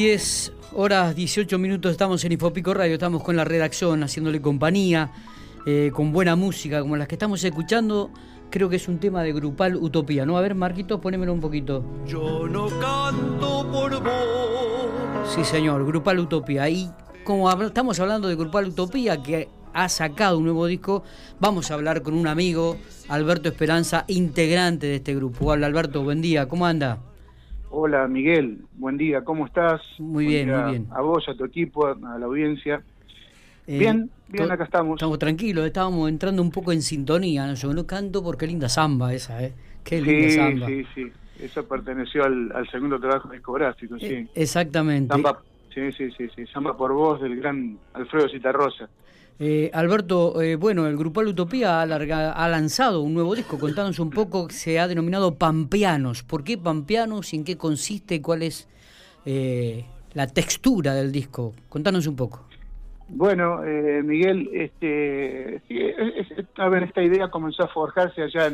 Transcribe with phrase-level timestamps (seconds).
[0.00, 5.12] 10 horas 18 minutos estamos en Infopico Radio, estamos con la redacción haciéndole compañía,
[5.66, 8.10] eh, con buena música como las que estamos escuchando.
[8.48, 10.38] Creo que es un tema de Grupal Utopía, ¿no?
[10.38, 11.84] A ver, Marquito, ponémelo un poquito.
[12.06, 15.34] Yo no canto por vos.
[15.34, 16.66] Sí, señor, Grupal Utopía.
[16.70, 16.90] Y
[17.22, 21.02] como estamos hablando de Grupal Utopía, que ha sacado un nuevo disco,
[21.40, 22.78] vamos a hablar con un amigo,
[23.10, 25.48] Alberto Esperanza, integrante de este grupo.
[25.48, 27.09] Hola Alberto, buen día, ¿cómo anda?
[27.72, 29.80] Hola Miguel, buen día, ¿cómo estás?
[30.00, 30.86] Muy bien, muy bien.
[30.90, 32.82] A vos, a tu equipo, a la audiencia.
[33.64, 34.96] Eh, bien, bien, acá estamos.
[34.96, 37.46] Estamos tranquilos, estábamos entrando un poco en sintonía.
[37.46, 37.54] ¿no?
[37.54, 39.52] Yo no canto porque linda samba esa, ¿eh?
[39.84, 40.66] Qué linda sí, samba.
[40.66, 44.06] Sí, sí, eso perteneció al, segundo trabajo discográfico, sí.
[44.06, 45.14] Eh, exactamente.
[45.14, 45.40] Samba,
[45.72, 48.88] sí, sí, sí, sí, samba por voz del gran Alfredo Citarrosa.
[49.42, 53.58] Eh, Alberto, eh, bueno, el Grupal Utopía ha, lanzado un nuevo disco.
[53.58, 56.22] Contanos un poco, se ha denominado Pampeanos.
[56.22, 58.20] ¿Por qué Pampeanos y en qué consiste?
[58.20, 58.68] ¿Cuál es
[59.24, 61.54] eh, la textura del disco?
[61.70, 62.46] Contanos un poco.
[63.08, 63.62] Bueno,
[64.04, 65.62] Miguel, este,
[66.56, 68.52] a ver, esta idea comenzó a forjarse allá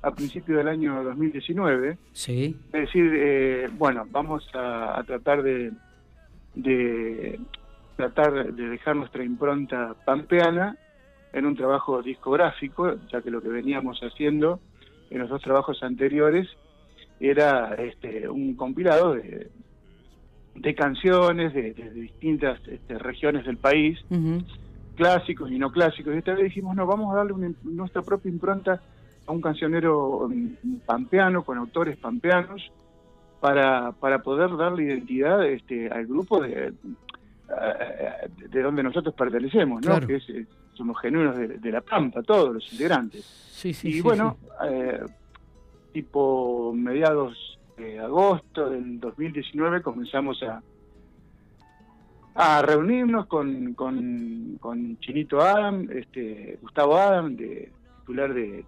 [0.00, 1.98] a principios del año 2019.
[2.12, 2.56] Sí.
[2.72, 5.72] Es decir, bueno, vamos a, tratar de
[7.96, 10.76] tratar de dejar nuestra impronta pampeana
[11.32, 14.60] en un trabajo discográfico, ya que lo que veníamos haciendo
[15.10, 16.48] en los dos trabajos anteriores
[17.20, 19.50] era este, un compilado de,
[20.54, 23.98] de canciones de, distintas este, regiones del país,
[24.96, 26.14] clásicos y no clásicos.
[26.14, 28.80] Y esta vez dijimos, no, vamos a darle nuestra propia impronta
[29.26, 32.70] a un cancionero mm, pampeano, con autores pampeanos,
[33.40, 36.72] para, para poder darle identidad este, al grupo de,
[37.48, 40.00] de donde nosotros pertenecemos, ¿no?
[40.00, 43.24] Que eh, somos genuinos de, La Pampa, todos los integrantes.
[43.24, 45.00] Sí, sí, y bueno, eh,
[45.92, 50.62] tipo mediados de agosto del 2019 comenzamos a
[52.34, 57.70] a reunirnos con, con, Chinito Adam, este, Gustavo Adam, de,
[58.00, 58.64] titular de,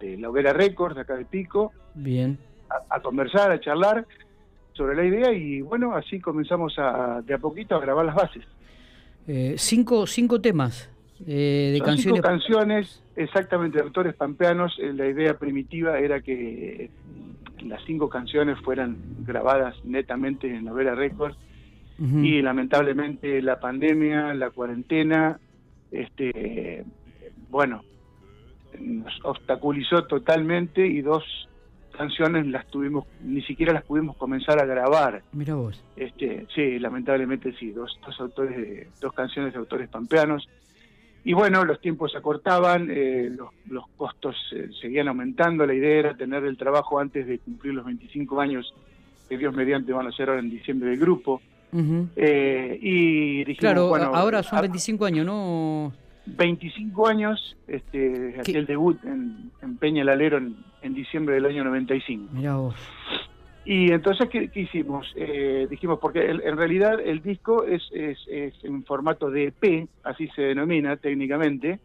[0.00, 1.72] de, La Hoguera Records, de acá de Pico.
[1.94, 2.38] Bien.
[2.88, 4.06] a conversar, a charlar
[4.72, 8.44] sobre la idea y bueno, así comenzamos a, de a poquito a grabar las bases.
[9.26, 10.90] Eh, cinco, cinco temas
[11.26, 12.16] eh, de canciones.
[12.16, 14.76] Cinco canciones, exactamente, de autores pampeanos.
[14.80, 16.90] Eh, la idea primitiva era que
[17.64, 21.36] las cinco canciones fueran grabadas netamente en Novela Records
[21.98, 25.38] y lamentablemente la pandemia, la cuarentena,
[25.92, 26.84] este,
[27.48, 27.84] bueno,
[28.80, 31.22] nos obstaculizó totalmente y dos
[31.92, 35.22] canciones las tuvimos, ni siquiera las pudimos comenzar a grabar.
[35.32, 35.82] Mira vos.
[35.96, 40.48] Este, sí, lamentablemente sí, dos, dos autores de, dos canciones de autores pampeanos.
[41.24, 45.98] Y bueno, los tiempos se acortaban, eh, los, los, costos eh, seguían aumentando, la idea
[46.00, 48.74] era tener el trabajo antes de cumplir los 25 años
[49.28, 51.40] que Dios mediante van a ser ahora en diciembre del grupo.
[52.16, 55.92] eh, y dijimos, claro, bueno, ahora son 25 años, ¿no?
[56.26, 61.64] 25 años, este, el debut en, en Peña el Alero en, en, diciembre del año
[61.64, 62.32] 95.
[62.32, 62.74] Mirá vos.
[63.64, 65.12] Y entonces, ¿qué, hicimos?
[65.14, 70.26] Eh, dijimos, porque en realidad el disco es, es, es, en formato de EP, así
[70.34, 71.78] se denomina técnicamente.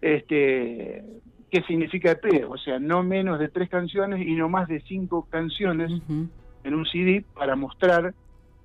[0.00, 1.04] Este,
[1.50, 2.50] ¿Qué significa EP?
[2.50, 6.84] O sea, no menos de tres canciones y no más de cinco canciones en un
[6.86, 8.12] CD para mostrar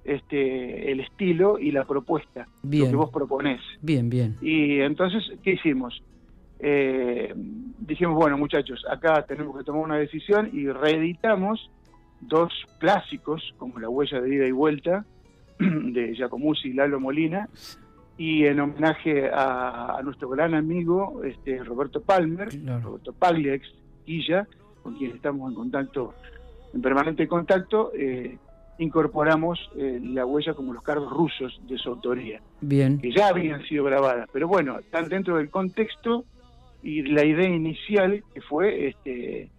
[0.04, 3.62] este, el estilo y la propuesta, lo que vos proponés.
[3.82, 4.38] Bien, bien.
[4.42, 6.02] Y entonces, ¿qué hicimos?
[6.60, 7.34] Eh,
[7.80, 11.72] dijimos, bueno muchachos, acá tenemos que tomar una decisión y reeditamos
[12.22, 15.06] dos clásicos, como La huella de ida y vuelta,
[15.60, 17.50] de Giacomuzzi y Lalo Molina,
[18.18, 22.50] y en homenaje a, nuestro gran amigo este, Roberto Palmer,
[22.84, 23.66] Roberto Pagliax
[24.06, 24.46] Quilla,
[24.84, 26.14] con quien estamos en contacto,
[26.74, 28.38] en permanente contacto, eh,
[28.78, 33.00] incorporamos eh, la huella como los cargos rusos de su autoría, Bien.
[33.00, 36.26] que ya habían sido grabadas, pero bueno, están dentro del contexto
[36.84, 39.50] y la idea inicial que fue este,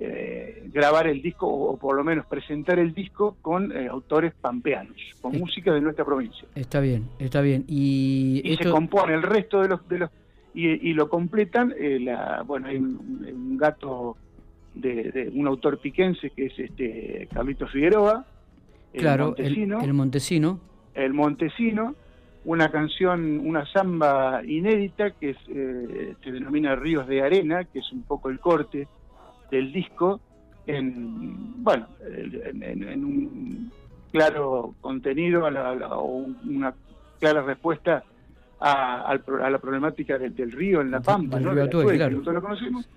[0.00, 4.96] eh, grabar el disco o, por lo menos presentar el disco con eh, autores pampeanos,
[5.20, 6.46] con música de nuestra provincia.
[6.54, 7.64] Está bien, está bien.
[7.68, 9.88] Y, se compone el resto de los...
[9.88, 10.10] De los
[10.54, 14.18] y, lo completan, la, bueno, hay un, gato
[14.74, 18.26] de, de, un autor piquense que es este Carlito Figueroa,
[18.92, 20.60] claro, el Montesino.
[20.94, 21.94] El Montesino,
[22.44, 28.02] una canción, una samba inédita que eh, se denomina Ríos de Arena, que es un
[28.02, 28.88] poco el corte
[29.50, 30.20] del disco,
[30.66, 33.72] en, bueno, en, un
[34.10, 36.74] claro contenido o una
[37.18, 38.04] clara respuesta
[38.60, 39.18] a,
[39.50, 41.52] la problemática del, río en La Pampa, ¿no?
[41.52, 42.88] Río lo conocemos.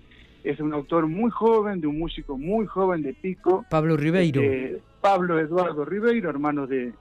[0.44, 3.64] es de un autor muy joven, de un músico muy joven de Pico.
[3.68, 4.40] Pablo Ribeiro.
[4.42, 6.92] Eh, Pablo Eduardo Ribeiro, hermano de,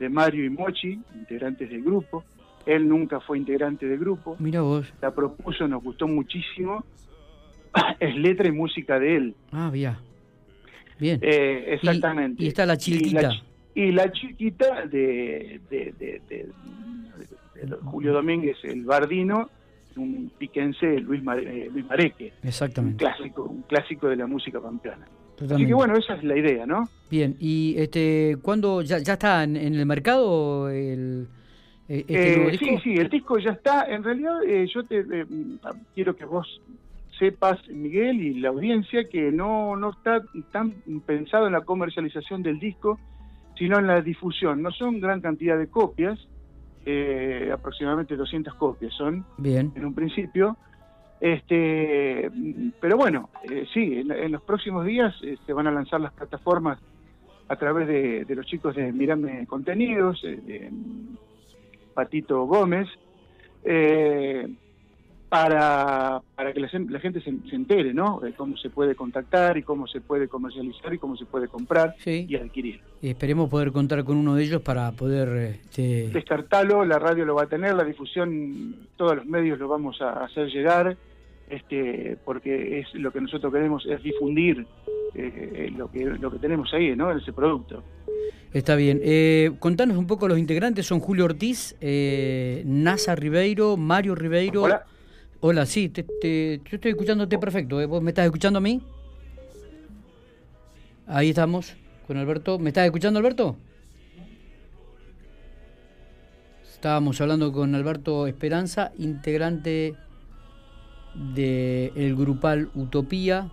[0.00, 2.24] de Mario y Mochi, integrantes del grupo.
[2.66, 4.34] Él nunca fue integrante del grupo.
[4.38, 4.92] Mira vos.
[5.00, 6.84] La propuso, nos gustó muchísimo.
[8.00, 9.34] es letra y música de él.
[9.52, 9.96] Ah, bien.
[10.98, 11.18] Bien.
[11.22, 12.42] Eh, exactamente.
[12.42, 13.30] Y, está la chiquita.
[13.74, 16.48] Y la, chiquita de, de, de, de,
[17.84, 19.50] Julio Domínguez, el bardino,
[19.96, 22.32] un piquense, Luis, eh, Luis Mareque.
[22.42, 23.04] Exactamente.
[23.04, 25.06] Un clásico, un clásico de la música pampeana.
[25.48, 26.88] Así que bueno, esa es la idea, ¿no?
[27.10, 31.28] Bien, y este, ¿cuándo ya, ya está en, el mercado el,
[31.88, 33.84] e, este eh, Sí, sí, el disco ya está.
[33.84, 35.04] En realidad, eh, yo te
[35.94, 36.46] quiero que vos
[37.18, 40.22] sepas, Miguel, y la audiencia, que no, no está
[40.52, 40.72] tan
[41.06, 42.98] pensado en la comercialización del disco,
[43.56, 44.62] sino en la difusión.
[44.62, 46.18] No son gran cantidad de copias,
[46.86, 49.72] eh, aproximadamente 200 copias son, Bien.
[49.74, 50.56] en un principio.
[51.20, 52.30] Este,
[52.80, 56.78] pero bueno, eh, sí, en, los próximos días eh, se van a lanzar las plataformas
[57.48, 60.70] a través de, de los chicos de Mirame Contenidos, de
[61.92, 62.88] Patito Gómez,
[63.64, 64.48] eh,
[65.28, 68.18] para, para que la, gente se, entere, ¿no?
[68.18, 71.94] De cómo se puede contactar y cómo se puede comercializar y cómo se puede comprar
[72.04, 72.80] y adquirir.
[73.00, 75.28] Y esperemos poder contar con uno de ellos para poder...
[75.28, 76.08] Este...
[76.08, 80.24] Descartarlo, la radio lo va a tener, la difusión, todos los medios lo vamos a
[80.24, 80.96] hacer llegar,
[81.50, 84.66] este, porque es lo que nosotros queremos es difundir
[85.14, 87.10] eh, lo, que, lo que tenemos ahí, ¿no?
[87.10, 87.82] En ese producto.
[88.52, 89.00] Está bien.
[89.02, 94.62] Eh, contanos un poco los integrantes, son Julio Ortiz, eh, Nasa Ribeiro, Mario Ribeiro...
[94.62, 94.86] Hola.
[95.42, 96.04] Hola, sí, te,
[96.62, 97.88] yo estoy escuchándote perfecto.
[97.88, 98.82] ¿Vos me estás escuchando a mí?
[101.06, 101.74] Ahí estamos
[102.06, 102.58] con Alberto.
[102.58, 103.56] ¿Me estás escuchando, Alberto?
[106.70, 109.94] Estábamos hablando con Alberto Esperanza, integrante
[111.14, 113.50] del grupal Utopía.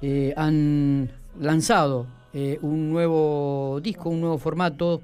[0.00, 1.10] Eh, han
[1.40, 5.02] lanzado eh, un nuevo disco, un nuevo formato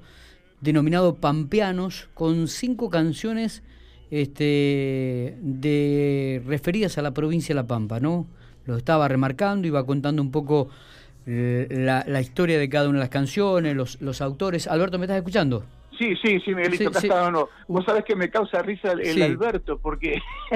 [0.61, 3.63] denominado Pampeanos, con cinco canciones
[4.11, 8.27] este, de referidas a la provincia de La Pampa, ¿no?
[8.65, 10.69] Lo estaba remarcando, iba contando un poco
[11.25, 14.67] eh, la, historia de cada una de las canciones, los, los autores.
[14.67, 15.63] Alberto, ¿me estás escuchando?
[15.99, 17.49] Sí, sí, sí, Miguelito, sí, acá no.
[17.67, 20.17] Vos sabés que me causa risa el, Alberto, porque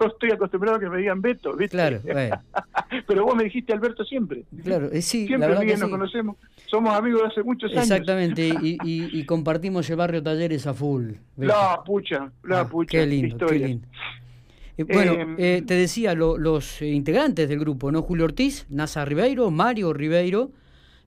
[0.00, 1.76] yo estoy acostumbrado a que me digan Beto, ¿viste?
[1.76, 2.00] Claro,
[3.06, 4.44] Pero vos me dijiste Alberto siempre.
[4.64, 6.36] Claro, eh, sí, siempre, la nos conocemos.
[6.64, 7.82] Somos amigos de hace muchos años.
[7.82, 11.12] Exactamente, y, y, compartimos el barrio Talleres a full.
[11.36, 12.92] La pucha, la ah, pucha.
[12.92, 13.86] Qué lindo, qué lindo.
[14.78, 18.00] Eh, bueno, eh, te decía, los integrantes del grupo, ¿no?
[18.00, 20.50] Julio Ortiz, Nasa Ribeiro, Mario Ribeiro,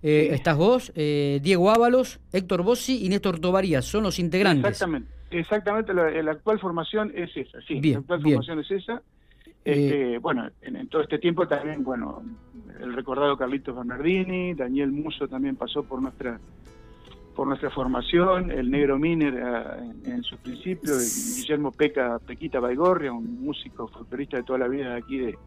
[0.02, 4.72] eh, estás vos, eh, Diego Ábalos, Héctor Bossi y Néstor Tovarías, son los integrantes.
[4.72, 9.02] Exactamente, exactamente la, actual formación es esa, sí, la actual formación es esa.
[9.66, 12.24] Este, eh, bueno, en, todo este tiempo también, bueno,
[12.80, 16.40] el recordado Carlitos Bernardini, Daniel Muso también pasó por nuestra
[17.36, 23.42] por nuestra formación, el Negro Miner en, en sus principios, Guillermo Peca Pequita Baigorria, un
[23.42, 25.38] músico folclorista de toda la vida de aquí de,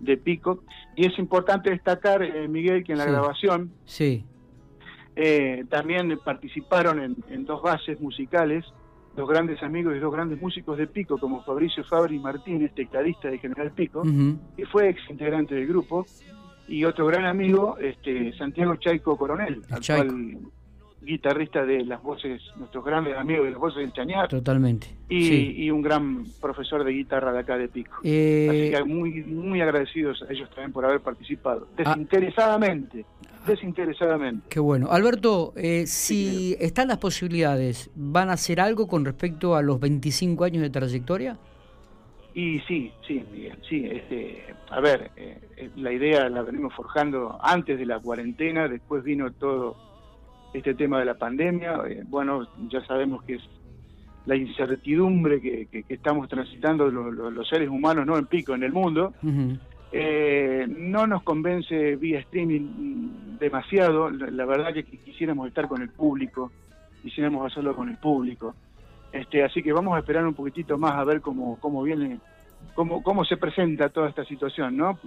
[0.00, 0.64] de Pico.
[0.96, 4.24] Y es importante destacar, eh, Miguel, que en la grabación sí.
[5.16, 8.64] Eh, también participaron en, dos bases musicales
[9.14, 13.38] dos grandes amigos y dos grandes músicos de Pico, como Fabricio Fabri Martínez, tecladista de
[13.38, 14.02] General Pico,
[14.56, 16.04] que fue ex integrante del grupo,
[16.66, 20.40] y otro gran amigo, este Santiago Chaico Coronel, actual
[21.04, 24.28] guitarrista de las voces, nuestros grandes amigos de las voces del Chañar.
[24.28, 24.88] Totalmente.
[25.08, 27.96] Y, un gran profesor de guitarra de acá de Pico.
[28.02, 31.68] Eh, Así que muy, muy agradecidos a ellos también por haber participado.
[31.72, 31.74] Ah.
[31.76, 33.04] Desinteresadamente.
[33.46, 34.46] desinteresadamente.
[34.48, 34.90] Qué bueno.
[34.90, 40.44] Alberto, eh, si están las posibilidades, ¿van a hacer algo con respecto a los 25
[40.44, 41.38] años de trayectoria?
[42.34, 43.86] Y sí, sí, Miguel, sí.
[43.86, 49.32] Este, a ver, eh, la idea la venimos forjando antes de la cuarentena, después vino
[49.32, 49.93] todo
[50.54, 51.80] este tema de la pandemia.
[51.88, 53.42] Eh, bueno, ya sabemos que es
[54.24, 59.12] la incertidumbre que, estamos transitando los, seres humanos, no en pico, en el mundo.
[59.92, 64.08] Eh, no nos convence vía streaming demasiado.
[64.10, 66.50] La, verdad que quisiéramos estar con el público,
[67.02, 68.54] quisiéramos hacerlo con el público.
[69.12, 72.18] Este, así que vamos a esperar un poquitito más a ver cómo, cómo viene,
[72.74, 74.98] cómo, cómo se presenta toda esta situación, ¿no?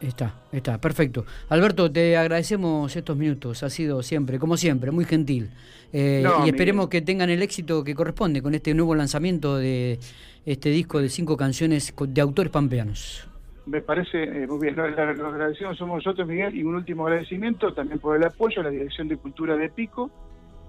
[0.00, 1.24] Está, está, perfecto.
[1.48, 5.50] Alberto, te agradecemos estos minutos, ha sido siempre, como siempre, muy gentil.
[5.92, 9.98] Eh, y esperemos que tengan el éxito que corresponde con este nuevo lanzamiento de
[10.44, 13.26] este disco de cinco canciones de autores pampeanos.
[13.64, 14.76] Me parece eh, muy bien.
[14.76, 18.70] Los, agradecemos somos nosotros, Miguel, y un último agradecimiento también por el apoyo a la
[18.70, 20.10] Dirección de Cultura de Pico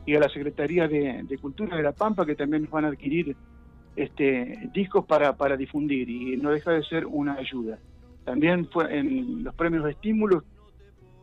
[0.06, 3.36] y a la Secretaría de, Cultura de La Pampa, que también nos van a adquirir
[3.96, 7.78] este discos para, para difundir y no deja de ser una ayuda.
[8.28, 10.44] También fue en los premios de estímulos,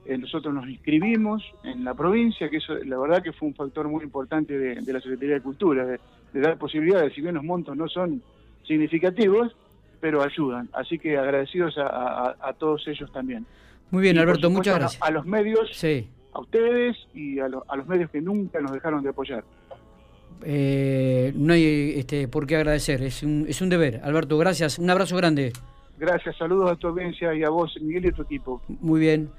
[0.06, 3.88] eh, nosotros nos inscribimos en la provincia, que eso la verdad que fue un factor
[3.88, 6.00] muy importante de, la Secretaría de Cultura, de,
[6.40, 8.22] dar posibilidades, si bien los montos no son
[8.66, 9.54] significativos,
[10.00, 10.70] pero ayudan.
[10.72, 13.44] Así que agradecidos a, todos ellos también.
[13.90, 15.02] Muy bien, Alberto, muchas gracias.
[15.02, 15.84] A, los medios,
[16.32, 19.44] a ustedes y a, a los medios que nunca nos dejaron de apoyar.
[20.42, 24.00] Eh, no hay este, por qué agradecer, es un, es un deber.
[24.02, 25.52] Alberto, gracias, un abrazo grande.
[25.96, 28.62] Gracias, saludos a tu audiencia y a vos, Miguel y a tu equipo.
[28.80, 29.30] Muy bien.